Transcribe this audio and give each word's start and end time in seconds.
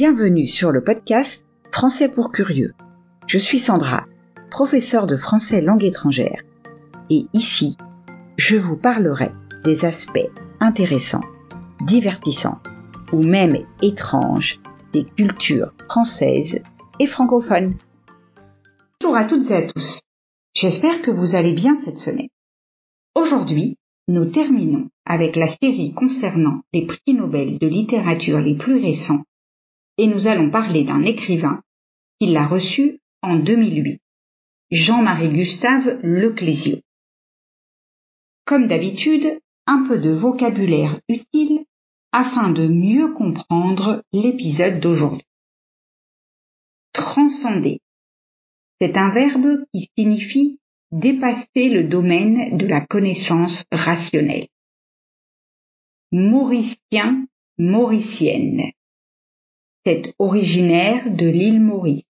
Bienvenue 0.00 0.46
sur 0.46 0.70
le 0.70 0.84
podcast 0.84 1.44
Français 1.72 2.08
pour 2.08 2.30
curieux. 2.30 2.72
Je 3.26 3.36
suis 3.36 3.58
Sandra, 3.58 4.06
professeure 4.48 5.08
de 5.08 5.16
français 5.16 5.60
langue 5.60 5.82
étrangère. 5.82 6.40
Et 7.10 7.26
ici, 7.32 7.76
je 8.36 8.56
vous 8.56 8.76
parlerai 8.76 9.32
des 9.64 9.84
aspects 9.84 10.30
intéressants, 10.60 11.24
divertissants 11.84 12.60
ou 13.12 13.24
même 13.24 13.56
étranges 13.82 14.60
des 14.92 15.02
cultures 15.02 15.72
françaises 15.88 16.62
et 17.00 17.06
francophones. 17.06 17.74
Bonjour 19.00 19.16
à 19.16 19.24
toutes 19.24 19.50
et 19.50 19.56
à 19.56 19.72
tous. 19.72 20.00
J'espère 20.54 21.02
que 21.02 21.10
vous 21.10 21.34
allez 21.34 21.54
bien 21.54 21.74
cette 21.84 21.98
semaine. 21.98 22.28
Aujourd'hui, 23.16 23.78
nous 24.06 24.26
terminons 24.26 24.90
avec 25.04 25.34
la 25.34 25.48
série 25.60 25.92
concernant 25.92 26.60
les 26.72 26.86
prix 26.86 27.14
Nobel 27.14 27.58
de 27.58 27.66
littérature 27.66 28.38
les 28.38 28.56
plus 28.56 28.80
récents 28.80 29.24
et 29.98 30.06
nous 30.06 30.26
allons 30.26 30.50
parler 30.50 30.84
d'un 30.84 31.02
écrivain 31.02 31.62
qui 32.18 32.26
l'a 32.26 32.46
reçu 32.46 33.00
en 33.22 33.36
2008, 33.36 34.00
Jean-Marie 34.70 35.32
Gustave 35.32 35.98
Leclésio. 36.02 36.78
Comme 38.46 38.68
d'habitude, 38.68 39.40
un 39.66 39.86
peu 39.86 39.98
de 39.98 40.10
vocabulaire 40.10 41.00
utile 41.08 41.64
afin 42.12 42.50
de 42.50 42.66
mieux 42.66 43.12
comprendre 43.12 44.02
l'épisode 44.12 44.80
d'aujourd'hui. 44.80 45.26
Transcender. 46.92 47.80
C'est 48.80 48.96
un 48.96 49.10
verbe 49.10 49.64
qui 49.74 49.90
signifie 49.98 50.58
dépasser 50.92 51.68
le 51.68 51.84
domaine 51.84 52.56
de 52.56 52.66
la 52.66 52.80
connaissance 52.86 53.64
rationnelle. 53.70 54.48
Mauricien, 56.12 57.26
mauricienne. 57.58 58.72
Originaire 60.18 61.10
de 61.10 61.26
l'île 61.26 61.60
Maurice. 61.60 62.04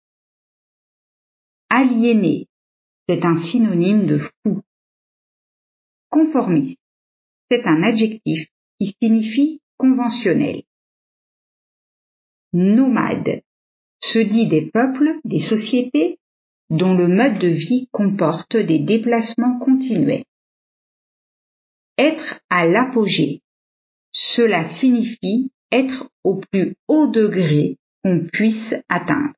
Aliéné, 1.70 2.48
c'est 3.08 3.24
un 3.24 3.36
synonyme 3.36 4.06
de 4.06 4.18
fou. 4.18 4.62
Conformiste, 6.08 6.80
c'est 7.50 7.64
un 7.66 7.82
adjectif 7.82 8.48
qui 8.80 8.96
signifie 9.00 9.60
conventionnel. 9.76 10.62
Nomade, 12.52 13.42
se 14.00 14.18
dit 14.18 14.48
des 14.48 14.70
peuples, 14.70 15.20
des 15.24 15.40
sociétés 15.40 16.18
dont 16.70 16.94
le 16.94 17.06
mode 17.06 17.38
de 17.38 17.48
vie 17.48 17.88
comporte 17.92 18.56
des 18.56 18.80
déplacements 18.80 19.58
continuels. 19.58 20.24
Être 21.96 22.40
à 22.50 22.66
l'apogée. 22.66 23.42
Cela 24.12 24.68
signifie 24.80 25.52
être 25.72 26.10
au 26.24 26.36
plus 26.36 26.76
haut 26.88 27.06
degré 27.06 27.76
qu'on 28.02 28.26
puisse 28.32 28.74
atteindre. 28.88 29.34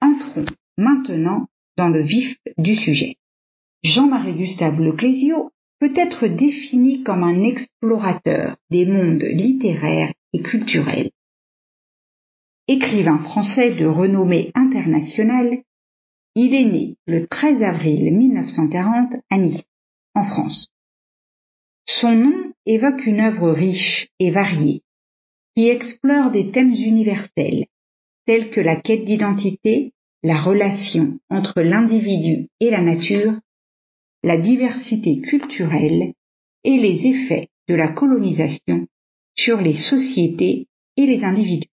Entrons 0.00 0.46
maintenant 0.76 1.46
dans 1.76 1.88
le 1.88 2.02
vif 2.02 2.36
du 2.58 2.74
sujet. 2.74 3.16
Jean-Marie 3.82 4.34
Gustave 4.34 4.80
Leclésio 4.80 5.50
peut 5.78 5.92
être 5.94 6.26
défini 6.26 7.02
comme 7.02 7.22
un 7.22 7.42
explorateur 7.42 8.56
des 8.70 8.86
mondes 8.86 9.22
littéraires 9.22 10.12
et 10.32 10.42
culturels. 10.42 11.10
Écrivain 12.68 13.18
français 13.18 13.74
de 13.74 13.86
renommée 13.86 14.50
internationale, 14.54 15.62
il 16.38 16.54
est 16.54 16.66
né 16.66 16.96
le 17.06 17.26
13 17.26 17.62
avril 17.62 18.14
1940 18.14 19.14
à 19.30 19.38
Nice, 19.38 19.64
en 20.14 20.24
France. 20.24 20.68
Son 21.86 22.14
nom 22.14 22.52
évoque 22.66 23.06
une 23.06 23.20
œuvre 23.20 23.52
riche 23.52 24.08
et 24.18 24.30
variée, 24.30 24.82
qui 25.54 25.68
explore 25.68 26.30
des 26.30 26.50
thèmes 26.50 26.74
universels, 26.74 27.64
tels 28.26 28.50
que 28.50 28.60
la 28.60 28.76
quête 28.76 29.06
d'identité, 29.06 29.92
la 30.22 30.38
relation 30.38 31.18
entre 31.30 31.62
l'individu 31.62 32.48
et 32.60 32.68
la 32.68 32.82
nature, 32.82 33.40
la 34.22 34.36
diversité 34.36 35.22
culturelle 35.22 36.12
et 36.64 36.76
les 36.76 37.06
effets 37.06 37.48
de 37.66 37.74
la 37.74 37.88
colonisation 37.88 38.86
sur 39.36 39.62
les 39.62 39.76
sociétés 39.76 40.66
et 40.98 41.06
les 41.06 41.24
individus. 41.24 41.70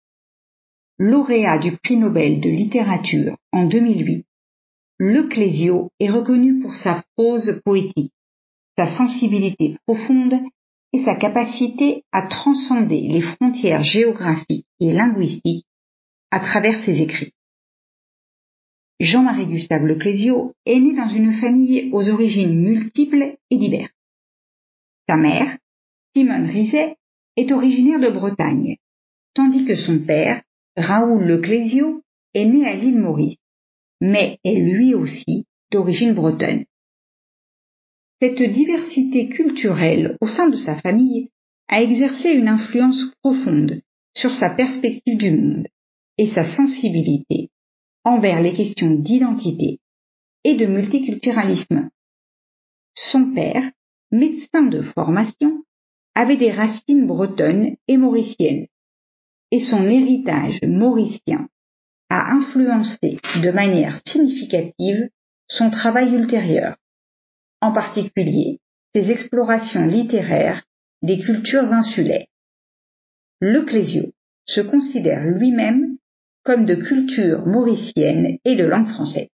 Lauréat 1.00 1.58
du 1.58 1.72
prix 1.78 1.98
Nobel 1.98 2.42
de 2.42 2.50
littérature 2.50 3.38
en 3.52 3.66
2008, 3.66 4.24
Leclésio 5.04 5.90
est 6.00 6.12
reconnu 6.12 6.60
pour 6.60 6.76
sa 6.76 7.04
prose 7.16 7.60
poétique, 7.66 8.14
sa 8.78 8.86
sensibilité 8.86 9.76
profonde 9.88 10.36
et 10.94 11.00
sa 11.00 11.16
capacité 11.16 12.04
à 12.12 12.28
transcender 12.28 13.08
les 13.08 13.22
frontières 13.22 13.82
géographiques 13.82 14.68
et 14.80 14.94
linguistiques 14.94 15.66
à 16.30 16.40
travers 16.40 16.84
ses 16.84 17.02
écrits. 17.02 17.34
Jean-Marie 19.00 19.48
Gustave 19.48 19.88
Leclésio 19.88 20.54
est 20.68 20.80
né 20.80 20.94
dans 20.96 21.10
une 21.10 21.34
famille 21.34 21.90
aux 21.92 22.08
origines 22.08 22.62
multiples 22.62 23.38
et 23.50 23.58
diverses. 23.58 23.98
Sa 25.10 25.16
mère, 25.16 25.58
Simone 26.16 26.46
Rizet, 26.46 26.96
est 27.38 27.52
originaire 27.52 28.00
de 28.00 28.12
Bretagne, 28.12 28.76
tandis 29.34 29.66
que 29.66 29.76
son 29.76 29.98
père, 29.98 30.44
Raoul 30.78 31.24
Leclésio, 31.24 32.04
est 32.36 32.46
né 32.46 32.68
à 32.68 32.76
l'île 32.76 33.00
Maurice, 33.00 33.41
mais 34.02 34.40
est 34.44 34.60
lui 34.60 34.94
aussi 34.96 35.46
d'origine 35.72 36.14
bretonne. 36.14 36.66
Cette 38.20 38.42
diversité 38.42 39.30
culturelle 39.30 40.18
au 40.20 40.28
sein 40.28 40.50
de 40.50 40.58
sa 40.58 40.76
famille 40.82 41.30
a 41.68 41.82
exercé 41.82 42.32
une 42.32 42.50
influence 42.50 43.02
profonde 43.24 43.82
sur 44.16 44.32
sa 44.32 44.50
perspective 44.50 45.18
du 45.18 45.32
monde 45.32 45.68
et 46.18 46.28
sa 46.28 46.46
sensibilité 46.46 47.50
envers 48.04 48.42
les 48.42 48.54
questions 48.54 48.92
d'identité 48.92 49.80
et 50.44 50.56
de 50.56 50.66
multiculturalisme. 50.66 51.90
Son 52.96 53.34
père, 53.34 53.72
médecin 54.12 54.64
de 54.64 54.82
formation, 54.82 55.64
avait 56.14 56.38
des 56.38 56.52
racines 56.52 57.08
bretonnes 57.08 57.76
et 57.88 57.98
mauriciennes, 57.98 58.68
et 59.52 59.60
son 59.60 59.88
héritage 59.88 60.60
mauricien 60.64 61.48
a 62.12 62.34
influencé 62.34 63.20
de 63.42 63.52
manière 63.52 64.02
significative 64.06 65.10
son 65.48 65.70
travail 65.70 66.14
ultérieur, 66.14 66.76
en 67.62 67.72
particulier 67.72 68.60
ses 68.94 69.12
explorations 69.12 69.86
littéraires 69.86 70.62
des 71.02 71.20
cultures 71.20 71.72
insulaires. 71.72 72.28
Leclésio 73.40 74.12
se 74.46 74.60
considère 74.60 75.26
lui-même 75.26 75.98
comme 76.44 76.66
de 76.66 76.76
culture 76.76 77.46
mauricienne 77.46 78.40
et 78.44 78.58
de 78.58 78.66
langue 78.66 78.90
française. 78.90 79.30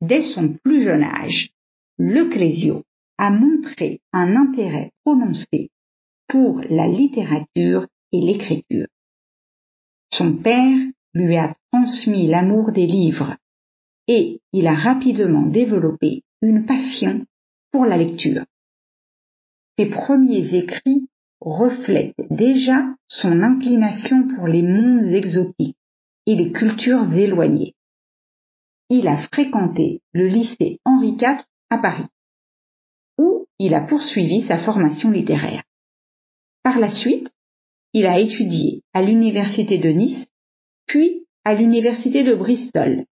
Dès 0.00 0.22
son 0.22 0.54
plus 0.64 0.84
jeune 0.84 1.04
âge, 1.04 1.50
Leclésio 1.98 2.84
a 3.18 3.30
montré 3.30 4.00
un 4.14 4.34
intérêt 4.34 4.92
prononcé 5.04 5.70
pour 6.26 6.62
la 6.70 6.88
littérature 6.88 7.86
et 8.12 8.20
l'écriture. 8.20 8.86
Son 10.10 10.32
père 10.36 10.78
lui 11.18 11.36
a 11.36 11.54
transmis 11.72 12.26
l'amour 12.26 12.72
des 12.72 12.86
livres 12.86 13.36
et 14.06 14.40
il 14.52 14.66
a 14.66 14.74
rapidement 14.74 15.46
développé 15.46 16.22
une 16.40 16.64
passion 16.64 17.26
pour 17.72 17.84
la 17.84 17.96
lecture. 17.96 18.44
Ses 19.78 19.86
premiers 19.86 20.54
écrits 20.56 21.08
reflètent 21.40 22.14
déjà 22.30 22.94
son 23.06 23.42
inclination 23.42 24.28
pour 24.34 24.46
les 24.46 24.62
mondes 24.62 25.12
exotiques 25.12 25.76
et 26.26 26.36
les 26.36 26.52
cultures 26.52 27.12
éloignées. 27.14 27.74
Il 28.88 29.06
a 29.06 29.18
fréquenté 29.28 30.00
le 30.12 30.26
lycée 30.26 30.78
Henri 30.84 31.10
IV 31.20 31.44
à 31.70 31.78
Paris, 31.78 32.08
où 33.18 33.46
il 33.58 33.74
a 33.74 33.82
poursuivi 33.82 34.42
sa 34.42 34.58
formation 34.58 35.10
littéraire. 35.10 35.62
Par 36.62 36.78
la 36.78 36.90
suite, 36.90 37.30
il 37.92 38.06
a 38.06 38.18
étudié 38.18 38.82
à 38.94 39.02
l'université 39.02 39.78
de 39.78 39.90
Nice, 39.90 40.28
puis 40.88 41.26
à 41.44 41.54
l'université 41.54 42.24
de 42.24 42.34
Bristol, 42.34 43.04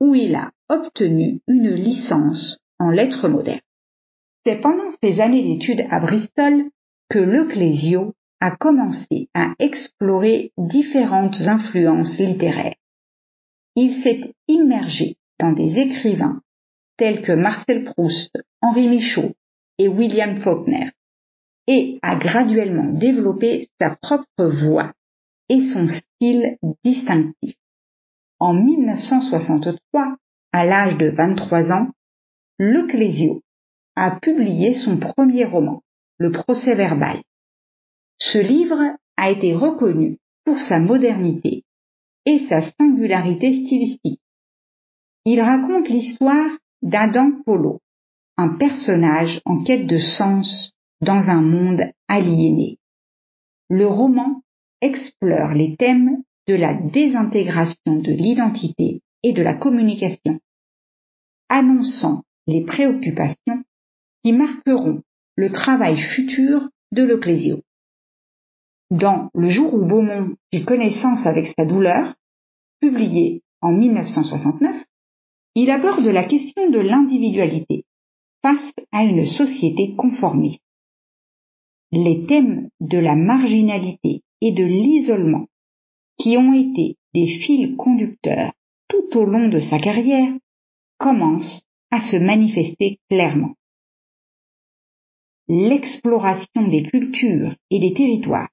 où 0.00 0.14
il 0.14 0.34
a 0.34 0.50
obtenu 0.68 1.40
une 1.48 1.70
licence 1.70 2.58
en 2.78 2.90
lettres 2.90 3.28
modernes. 3.28 3.60
C'est 4.44 4.60
pendant 4.60 4.90
ses 5.02 5.20
années 5.20 5.42
d'études 5.42 5.86
à 5.90 6.00
Bristol 6.00 6.64
que 7.08 7.18
Leclésio 7.18 8.12
a 8.40 8.56
commencé 8.56 9.28
à 9.32 9.54
explorer 9.58 10.52
différentes 10.58 11.40
influences 11.40 12.18
littéraires. 12.18 12.76
Il 13.76 14.02
s'est 14.02 14.34
immergé 14.48 15.16
dans 15.40 15.52
des 15.52 15.78
écrivains 15.78 16.42
tels 16.96 17.22
que 17.22 17.32
Marcel 17.32 17.84
Proust, 17.84 18.38
Henri 18.60 18.88
Michaud 18.88 19.32
et 19.78 19.88
William 19.88 20.36
Faulkner, 20.36 20.90
et 21.66 21.98
a 22.02 22.16
graduellement 22.16 22.92
développé 22.92 23.68
sa 23.80 23.96
propre 23.96 24.44
voix 24.44 24.92
et 25.48 25.70
son 25.72 25.88
style 25.88 26.56
distinctif. 26.84 27.54
En 28.38 28.54
1963, 28.54 30.16
à 30.52 30.64
l'âge 30.64 30.96
de 30.96 31.08
23 31.08 31.72
ans, 31.72 31.88
Leclésio 32.58 33.42
a 33.96 34.12
publié 34.20 34.74
son 34.74 34.98
premier 34.98 35.44
roman, 35.44 35.82
Le 36.18 36.30
procès 36.30 36.74
verbal. 36.74 37.22
Ce 38.18 38.38
livre 38.38 38.80
a 39.16 39.30
été 39.30 39.54
reconnu 39.54 40.18
pour 40.44 40.60
sa 40.60 40.78
modernité 40.78 41.64
et 42.26 42.46
sa 42.48 42.62
singularité 42.72 43.64
stylistique. 43.64 44.20
Il 45.24 45.40
raconte 45.40 45.88
l'histoire 45.88 46.50
d'Adam 46.82 47.32
Polo, 47.44 47.80
un 48.36 48.50
personnage 48.50 49.40
en 49.44 49.64
quête 49.64 49.86
de 49.86 49.98
sens 49.98 50.72
dans 51.00 51.30
un 51.30 51.40
monde 51.40 51.82
aliéné. 52.08 52.78
Le 53.68 53.86
roman 53.86 54.43
explore 54.84 55.54
les 55.54 55.76
thèmes 55.76 56.22
de 56.46 56.54
la 56.54 56.74
désintégration 56.74 57.96
de 57.96 58.12
l'identité 58.12 59.00
et 59.22 59.32
de 59.32 59.42
la 59.42 59.54
communication, 59.54 60.38
annonçant 61.48 62.22
les 62.46 62.64
préoccupations 62.66 63.64
qui 64.22 64.32
marqueront 64.34 65.02
le 65.36 65.50
travail 65.50 65.96
futur 65.96 66.68
de 66.92 67.02
l'Ecclésio. 67.02 67.62
Dans 68.90 69.30
Le 69.34 69.48
jour 69.48 69.72
où 69.72 69.86
Beaumont 69.86 70.36
fit 70.52 70.66
connaissance 70.66 71.26
avec 71.26 71.54
sa 71.56 71.64
douleur, 71.64 72.14
publié 72.80 73.42
en 73.62 73.72
1969, 73.72 74.84
il 75.54 75.70
aborde 75.70 76.04
la 76.04 76.24
question 76.24 76.68
de 76.68 76.78
l'individualité 76.78 77.86
face 78.42 78.74
à 78.92 79.04
une 79.04 79.24
société 79.24 79.94
conformiste. 79.96 80.60
Les 81.90 82.26
thèmes 82.26 82.68
de 82.80 82.98
la 82.98 83.14
marginalité 83.14 84.23
et 84.40 84.52
de 84.52 84.64
l'isolement, 84.64 85.46
qui 86.18 86.36
ont 86.36 86.52
été 86.52 86.96
des 87.14 87.26
fils 87.26 87.76
conducteurs 87.76 88.52
tout 88.88 89.16
au 89.16 89.24
long 89.24 89.48
de 89.48 89.60
sa 89.60 89.78
carrière, 89.78 90.32
commencent 90.98 91.62
à 91.90 92.00
se 92.00 92.16
manifester 92.16 92.98
clairement. 93.08 93.54
L'exploration 95.48 96.68
des 96.68 96.82
cultures 96.82 97.54
et 97.70 97.78
des 97.78 97.92
territoires 97.92 98.48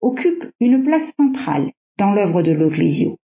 occupe 0.00 0.44
une 0.60 0.84
place 0.84 1.12
centrale 1.18 1.72
dans 1.98 2.12
l'œuvre 2.12 2.42
de 2.42 2.52
Loclésio. 2.52 3.18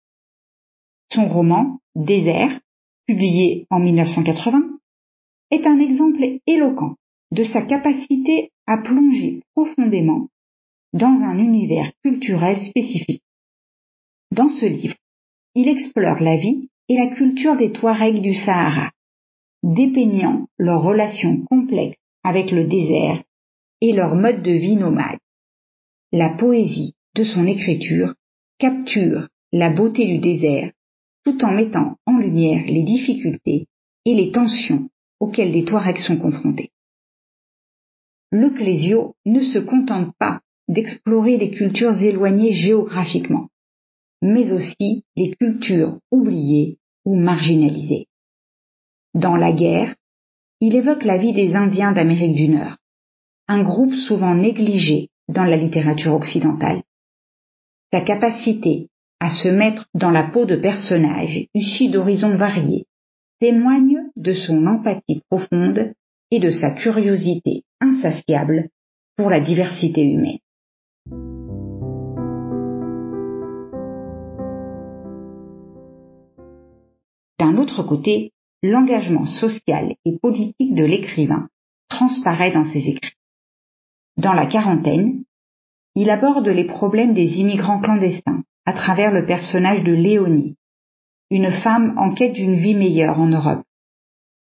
Son 1.11 1.27
roman 1.27 1.79
Désert, 1.95 2.59
publié 3.05 3.67
en 3.69 3.79
1980, 3.79 4.79
est 5.51 5.67
un 5.67 5.79
exemple 5.79 6.39
éloquent 6.47 6.95
de 7.31 7.43
sa 7.43 7.61
capacité 7.61 8.51
à 8.65 8.79
plonger 8.79 9.41
profondément 9.53 10.27
dans 10.93 11.07
un 11.07 11.37
univers 11.39 11.91
culturel 12.03 12.57
spécifique. 12.57 13.23
Dans 14.31 14.49
ce 14.49 14.65
livre, 14.65 14.95
il 15.55 15.67
explore 15.67 16.19
la 16.19 16.37
vie 16.37 16.69
et 16.89 16.97
la 16.97 17.15
culture 17.15 17.57
des 17.57 17.71
Touaregs 17.71 18.21
du 18.21 18.33
Sahara, 18.33 18.91
dépeignant 19.63 20.47
leurs 20.57 20.83
relations 20.83 21.41
complexes 21.45 21.97
avec 22.23 22.51
le 22.51 22.67
désert 22.67 23.23
et 23.81 23.91
leur 23.91 24.15
mode 24.15 24.43
de 24.43 24.51
vie 24.51 24.75
nomade. 24.75 25.19
La 26.11 26.29
poésie 26.29 26.93
de 27.15 27.23
son 27.23 27.47
écriture 27.47 28.13
capture 28.59 29.27
la 29.51 29.71
beauté 29.71 30.07
du 30.07 30.19
désert 30.19 30.71
tout 31.23 31.43
en 31.43 31.51
mettant 31.51 31.97
en 32.05 32.17
lumière 32.17 32.65
les 32.65 32.83
difficultés 32.83 33.67
et 34.05 34.13
les 34.13 34.31
tensions 34.31 34.89
auxquelles 35.19 35.51
les 35.51 35.63
Touaregs 35.63 35.97
sont 35.97 36.17
confrontés. 36.17 36.71
Le 38.31 38.49
Clésio 38.49 39.15
ne 39.25 39.41
se 39.41 39.59
contente 39.59 40.13
pas 40.17 40.41
d'explorer 40.67 41.37
les 41.37 41.51
cultures 41.51 42.01
éloignées 42.01 42.53
géographiquement, 42.53 43.47
mais 44.21 44.51
aussi 44.51 45.03
les 45.15 45.31
cultures 45.31 45.99
oubliées 46.11 46.77
ou 47.05 47.15
marginalisées. 47.15 48.07
Dans 49.13 49.35
la 49.35 49.51
guerre, 49.51 49.95
il 50.61 50.75
évoque 50.75 51.03
la 51.03 51.17
vie 51.17 51.33
des 51.33 51.55
Indiens 51.55 51.91
d'Amérique 51.91 52.35
du 52.35 52.47
Nord, 52.47 52.77
un 53.47 53.61
groupe 53.61 53.93
souvent 53.93 54.33
négligé 54.33 55.09
dans 55.27 55.43
la 55.43 55.57
littérature 55.57 56.13
occidentale. 56.13 56.83
Sa 57.91 58.01
capacité 58.01 58.87
à 59.19 59.29
se 59.29 59.49
mettre 59.49 59.85
dans 59.93 60.11
la 60.11 60.23
peau 60.23 60.45
de 60.45 60.55
personnages 60.55 61.47
issus 61.53 61.89
d'horizons 61.89 62.35
variés 62.35 62.85
témoigne 63.39 63.99
de 64.15 64.31
son 64.31 64.65
empathie 64.67 65.21
profonde 65.29 65.93
et 66.31 66.39
de 66.39 66.49
sa 66.49 66.71
curiosité 66.71 67.63
insatiable 67.81 68.69
pour 69.17 69.29
la 69.29 69.41
diversité 69.41 70.01
humaine. 70.01 70.39
D'un 77.39 77.57
autre 77.57 77.83
côté, 77.83 78.31
l'engagement 78.61 79.25
social 79.25 79.95
et 80.05 80.17
politique 80.17 80.75
de 80.75 80.85
l'écrivain 80.85 81.49
transparaît 81.89 82.53
dans 82.53 82.63
ses 82.63 82.87
écrits. 82.87 83.17
Dans 84.17 84.33
la 84.33 84.45
quarantaine, 84.45 85.23
il 85.95 86.09
aborde 86.09 86.47
les 86.47 86.65
problèmes 86.65 87.13
des 87.13 87.39
immigrants 87.39 87.81
clandestins 87.81 88.43
à 88.65 88.73
travers 88.73 89.11
le 89.11 89.25
personnage 89.25 89.83
de 89.83 89.91
Léonie, 89.91 90.55
une 91.29 91.51
femme 91.51 91.93
en 91.97 92.13
quête 92.13 92.33
d'une 92.33 92.55
vie 92.55 92.75
meilleure 92.75 93.19
en 93.19 93.27
Europe. 93.27 93.65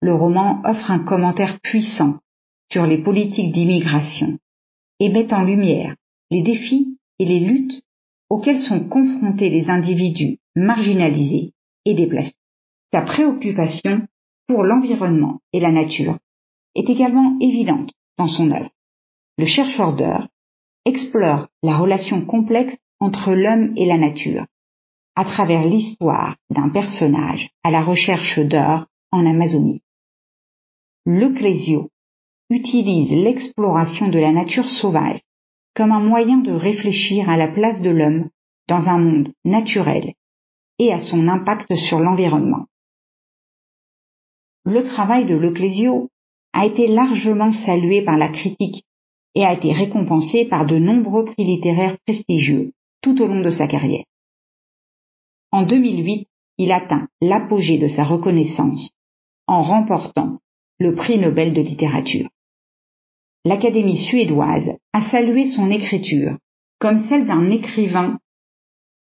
Le 0.01 0.13
roman 0.13 0.61
offre 0.63 0.89
un 0.89 0.99
commentaire 0.99 1.59
puissant 1.61 2.19
sur 2.71 2.85
les 2.85 2.97
politiques 2.97 3.51
d'immigration 3.51 4.39
et 4.99 5.09
met 5.09 5.33
en 5.33 5.43
lumière 5.43 5.95
les 6.31 6.41
défis 6.41 6.97
et 7.19 7.25
les 7.25 7.39
luttes 7.39 7.81
auxquels 8.29 8.59
sont 8.59 8.87
confrontés 8.87 9.49
les 9.49 9.69
individus 9.69 10.37
marginalisés 10.55 11.53
et 11.85 11.93
déplacés. 11.93 12.35
Sa 12.93 13.01
préoccupation 13.01 14.07
pour 14.47 14.63
l'environnement 14.63 15.39
et 15.53 15.59
la 15.59 15.71
nature 15.71 16.17
est 16.75 16.89
également 16.89 17.37
évidente 17.39 17.91
dans 18.17 18.27
son 18.27 18.51
œuvre. 18.51 18.69
Le 19.37 19.45
chercheur 19.45 19.95
d'heures 19.95 20.27
explore 20.85 21.47
la 21.63 21.77
relation 21.77 22.25
complexe 22.25 22.77
entre 22.99 23.33
l'homme 23.33 23.73
et 23.77 23.85
la 23.85 23.97
nature 23.97 24.45
à 25.15 25.25
travers 25.25 25.65
l'histoire 25.65 26.35
d'un 26.49 26.69
personnage 26.69 27.49
à 27.63 27.71
la 27.71 27.81
recherche 27.81 28.39
d'or 28.39 28.85
en 29.11 29.25
Amazonie. 29.25 29.81
Le 31.05 31.29
Clésio 31.29 31.89
utilise 32.49 33.11
l'exploration 33.11 34.07
de 34.07 34.19
la 34.19 34.31
nature 34.31 34.67
sauvage 34.69 35.19
comme 35.79 35.93
un 35.93 36.03
moyen 36.03 36.39
de 36.39 36.51
réfléchir 36.51 37.29
à 37.29 37.37
la 37.37 37.47
place 37.47 37.81
de 37.81 37.89
l'homme 37.89 38.29
dans 38.67 38.87
un 38.87 38.99
monde 38.99 39.29
naturel 39.45 40.13
et 40.77 40.93
à 40.93 40.99
son 40.99 41.27
impact 41.27 41.73
sur 41.75 41.99
l'environnement 41.99 42.65
le 44.69 44.83
travail 44.83 45.25
de 45.25 45.35
Leclésio 45.35 46.09
a 46.53 46.65
été 46.65 46.87
largement 46.87 47.51
salué 47.51 48.03
par 48.03 48.17
la 48.17 48.29
critique 48.29 48.83
et 49.35 49.45
a 49.45 49.53
été 49.53 49.71
récompensé 49.71 50.45
par 50.45 50.65
de 50.65 50.77
nombreux 50.77 51.25
prix 51.25 51.43
littéraires 51.45 51.97
prestigieux 52.05 52.71
tout 53.01 53.21
au 53.21 53.27
long 53.27 53.41
de 53.41 53.51
sa 53.51 53.67
carrière. 53.67 54.03
En 55.51 55.63
2008, 55.63 56.27
il 56.57 56.71
atteint 56.71 57.07
l'apogée 57.21 57.77
de 57.77 57.87
sa 57.87 58.03
reconnaissance 58.03 58.91
en 59.47 59.61
remportant 59.61 60.39
le 60.79 60.93
prix 60.93 61.17
Nobel 61.17 61.53
de 61.53 61.61
littérature. 61.61 62.29
L'Académie 63.45 63.97
suédoise 63.97 64.77
a 64.93 65.09
salué 65.09 65.49
son 65.49 65.71
écriture 65.71 66.37
comme 66.79 67.07
celle 67.07 67.25
d'un 67.25 67.49
écrivain 67.51 68.19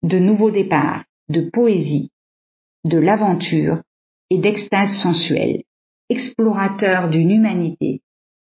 de 0.03 0.19
nouveau 0.19 0.51
départ, 0.51 1.05
de 1.29 1.49
poésie, 1.51 2.11
de 2.85 2.99
l'aventure 2.99 3.83
et 4.31 4.39
d'extase 4.39 5.03
sensuelle, 5.03 5.63
explorateur 6.09 7.09
d'une 7.11 7.31
humanité 7.31 8.01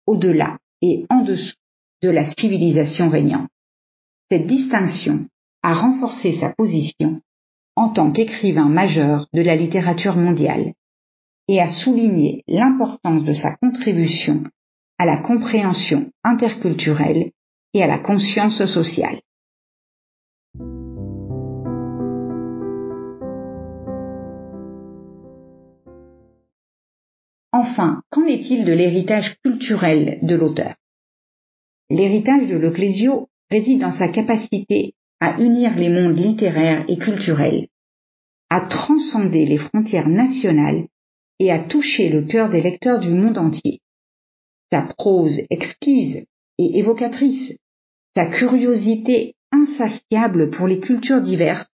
au-delà 0.06 0.58
et 0.82 1.06
en 1.10 1.22
dessous 1.22 1.56
de 2.02 2.08
la 2.10 2.30
civilisation 2.34 3.10
régnante. 3.10 3.50
Cette 4.30 4.46
distinction 4.46 5.26
a 5.62 5.74
renforcé 5.74 6.32
sa 6.32 6.52
position 6.52 7.20
en 7.76 7.90
tant 7.90 8.12
qu'écrivain 8.12 8.68
majeur 8.68 9.26
de 9.32 9.42
la 9.42 9.56
littérature 9.56 10.16
mondiale 10.16 10.72
et 11.48 11.60
a 11.60 11.70
souligné 11.70 12.44
l'importance 12.46 13.24
de 13.24 13.34
sa 13.34 13.56
contribution 13.56 14.44
à 15.00 15.06
la 15.06 15.16
compréhension 15.16 16.12
interculturelle 16.24 17.30
et 17.72 17.82
à 17.82 17.86
la 17.86 17.98
conscience 18.00 18.62
sociale. 18.66 19.22
Enfin, 27.50 28.02
qu'en 28.10 28.26
est-il 28.26 28.66
de 28.66 28.72
l'héritage 28.74 29.38
culturel 29.42 30.18
de 30.20 30.34
l'auteur? 30.34 30.74
L'héritage 31.88 32.48
de 32.48 32.58
Leclésio 32.58 33.30
réside 33.50 33.80
dans 33.80 33.92
sa 33.92 34.08
capacité 34.08 34.92
à 35.18 35.40
unir 35.40 35.76
les 35.76 35.88
mondes 35.88 36.18
littéraires 36.18 36.84
et 36.88 36.98
culturels, 36.98 37.68
à 38.50 38.60
transcender 38.60 39.46
les 39.46 39.56
frontières 39.56 40.10
nationales 40.10 40.88
et 41.38 41.50
à 41.50 41.58
toucher 41.58 42.10
le 42.10 42.26
cœur 42.26 42.50
des 42.50 42.60
lecteurs 42.60 43.00
du 43.00 43.14
monde 43.14 43.38
entier. 43.38 43.80
Sa 44.72 44.82
prose 44.82 45.40
exquise 45.50 46.24
et 46.58 46.78
évocatrice, 46.78 47.54
sa 48.14 48.26
curiosité 48.26 49.34
insatiable 49.52 50.50
pour 50.50 50.66
les 50.66 50.80
cultures 50.80 51.22
diverses 51.22 51.68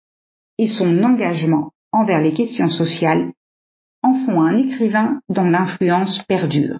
et 0.58 0.68
son 0.68 1.04
engagement 1.04 1.72
envers 1.92 2.22
les 2.22 2.34
questions 2.34 2.70
sociales 2.70 3.32
en 4.04 4.14
font 4.26 4.42
un 4.42 4.58
écrivain 4.58 5.22
dont 5.30 5.50
l'influence 5.50 6.24
perdure. 6.28 6.80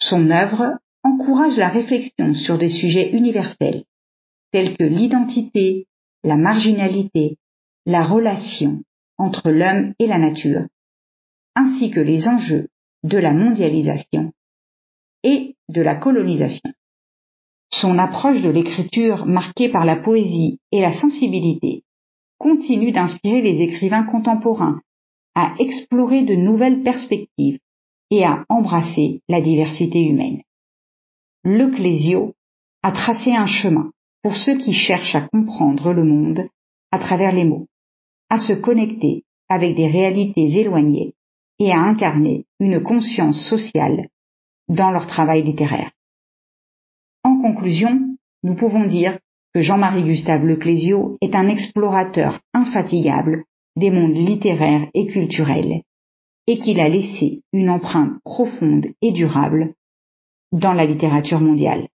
Son 0.00 0.30
œuvre 0.30 0.78
encourage 1.02 1.56
la 1.56 1.68
réflexion 1.68 2.34
sur 2.34 2.58
des 2.58 2.70
sujets 2.70 3.10
universels 3.12 3.84
tels 4.52 4.76
que 4.76 4.84
l'identité, 4.84 5.86
la 6.24 6.36
marginalité, 6.36 7.36
la 7.84 8.04
relation 8.04 8.82
entre 9.18 9.50
l'homme 9.50 9.94
et 9.98 10.06
la 10.06 10.18
nature, 10.18 10.66
ainsi 11.54 11.90
que 11.90 12.00
les 12.00 12.28
enjeux 12.28 12.68
de 13.02 13.18
la 13.18 13.32
mondialisation 13.32 14.32
et 15.22 15.54
de 15.68 15.82
la 15.82 15.96
colonisation. 15.96 16.72
Son 17.72 17.98
approche 17.98 18.42
de 18.42 18.50
l'écriture 18.50 19.26
marquée 19.26 19.68
par 19.68 19.84
la 19.84 19.96
poésie 19.96 20.58
et 20.72 20.80
la 20.80 20.92
sensibilité 20.92 21.82
continue 22.38 22.92
d'inspirer 22.92 23.42
les 23.42 23.62
écrivains 23.62 24.04
contemporains 24.04 24.80
à 25.34 25.54
explorer 25.58 26.24
de 26.24 26.34
nouvelles 26.34 26.82
perspectives 26.82 27.58
et 28.10 28.24
à 28.24 28.44
embrasser 28.48 29.20
la 29.28 29.40
diversité 29.40 30.06
humaine. 30.06 30.42
Le 31.44 31.70
Clésio 31.70 32.34
a 32.82 32.92
tracé 32.92 33.32
un 33.32 33.46
chemin 33.46 33.90
pour 34.22 34.36
ceux 34.36 34.58
qui 34.58 34.72
cherchent 34.72 35.14
à 35.14 35.28
comprendre 35.28 35.92
le 35.92 36.04
monde 36.04 36.48
à 36.90 36.98
travers 36.98 37.32
les 37.32 37.44
mots, 37.44 37.66
à 38.30 38.38
se 38.38 38.52
connecter 38.52 39.24
avec 39.48 39.76
des 39.76 39.88
réalités 39.88 40.58
éloignées 40.58 41.14
et 41.58 41.72
à 41.72 41.80
incarner 41.80 42.44
une 42.60 42.82
conscience 42.82 43.40
sociale 43.48 44.08
dans 44.68 44.90
leur 44.90 45.06
travail 45.06 45.42
littéraire. 45.42 45.90
En 47.24 47.40
conclusion, 47.40 48.16
nous 48.42 48.54
pouvons 48.54 48.86
dire 48.86 49.18
que 49.54 49.60
Jean-Marie 49.60 50.04
Gustave 50.04 50.44
Leclésio 50.44 51.18
est 51.20 51.34
un 51.34 51.48
explorateur 51.48 52.40
infatigable 52.52 53.44
des 53.76 53.90
mondes 53.90 54.16
littéraires 54.16 54.88
et 54.94 55.06
culturels, 55.06 55.82
et 56.46 56.58
qu'il 56.58 56.80
a 56.80 56.88
laissé 56.88 57.42
une 57.52 57.70
empreinte 57.70 58.12
profonde 58.24 58.86
et 59.02 59.12
durable 59.12 59.74
dans 60.52 60.72
la 60.72 60.86
littérature 60.86 61.40
mondiale. 61.40 61.88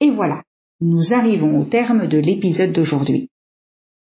Et 0.00 0.10
voilà, 0.10 0.42
nous 0.80 1.12
arrivons 1.12 1.60
au 1.60 1.64
terme 1.64 2.08
de 2.08 2.18
l'épisode 2.18 2.72
d'aujourd'hui. 2.72 3.30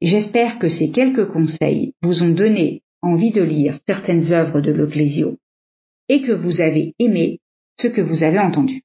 J'espère 0.04 0.60
que 0.60 0.68
ces 0.68 0.92
quelques 0.92 1.30
conseils 1.32 1.94
vous 2.02 2.24
ont 2.24 2.34
donné 2.34 2.82
envie 3.02 3.32
de 3.32 3.42
lire 3.42 3.80
certaines 3.88 4.34
œuvres 4.34 4.60
de 4.60 4.74
Leclésio 4.74 5.38
et 6.10 6.22
que 6.22 6.34
vous 6.34 6.60
avez 6.60 6.94
aimé 7.00 7.40
ce 7.80 7.88
que 7.88 8.02
vous 8.02 8.22
avez 8.22 8.40
entendu. 8.40 8.82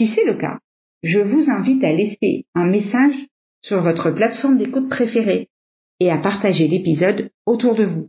Si 0.00 0.08
c'est 0.08 0.24
le 0.24 0.34
cas, 0.34 0.58
je 1.04 1.20
vous 1.20 1.48
invite 1.48 1.84
à 1.84 1.92
laisser 1.92 2.46
un 2.56 2.66
message 2.66 3.14
sur 3.62 3.82
votre 3.82 4.10
plateforme 4.10 4.58
d'écoute 4.58 4.88
préférée 4.88 5.48
et 6.00 6.10
à 6.10 6.18
partager 6.18 6.66
l'épisode 6.66 7.30
autour 7.46 7.76
de 7.76 7.84
vous. 7.84 8.08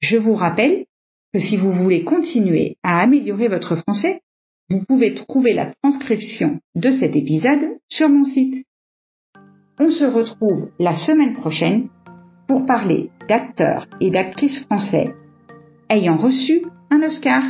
Je 0.00 0.16
vous 0.16 0.34
rappelle 0.34 0.86
que 1.32 1.38
si 1.38 1.56
vous 1.56 1.70
voulez 1.70 2.02
continuer 2.02 2.78
à 2.82 3.00
améliorer 3.00 3.46
votre 3.46 3.76
français, 3.76 4.22
vous 4.70 4.84
pouvez 4.84 5.14
trouver 5.14 5.54
la 5.54 5.72
transcription 5.84 6.58
de 6.74 6.90
cet 6.90 7.14
épisode 7.14 7.78
sur 7.88 8.08
mon 8.08 8.24
site. 8.24 8.66
On 9.78 9.90
se 9.90 10.04
retrouve 10.04 10.68
la 10.78 10.94
semaine 10.94 11.34
prochaine 11.34 11.88
pour 12.46 12.66
parler 12.66 13.10
d'acteurs 13.28 13.86
et 14.00 14.10
d'actrices 14.10 14.64
français 14.64 15.14
ayant 15.88 16.16
reçu 16.16 16.62
un 16.90 17.02
Oscar. 17.02 17.42